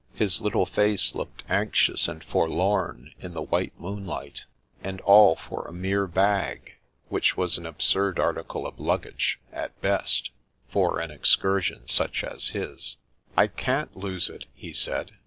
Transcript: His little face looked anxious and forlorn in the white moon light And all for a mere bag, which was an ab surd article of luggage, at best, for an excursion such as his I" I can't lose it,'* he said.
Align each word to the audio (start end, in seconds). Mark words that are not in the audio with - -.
His 0.15 0.41
little 0.41 0.65
face 0.65 1.13
looked 1.13 1.43
anxious 1.47 2.07
and 2.07 2.23
forlorn 2.23 3.13
in 3.19 3.35
the 3.35 3.41
white 3.43 3.79
moon 3.79 4.07
light 4.07 4.45
And 4.83 4.99
all 5.01 5.35
for 5.35 5.67
a 5.67 5.71
mere 5.71 6.07
bag, 6.07 6.77
which 7.09 7.37
was 7.37 7.59
an 7.59 7.67
ab 7.67 7.83
surd 7.83 8.17
article 8.17 8.65
of 8.65 8.79
luggage, 8.79 9.39
at 9.53 9.79
best, 9.79 10.31
for 10.67 10.99
an 10.99 11.11
excursion 11.11 11.87
such 11.87 12.23
as 12.23 12.47
his 12.47 12.97
I" 13.37 13.43
I 13.43 13.47
can't 13.49 13.95
lose 13.95 14.27
it,'* 14.27 14.45
he 14.55 14.73
said. 14.73 15.11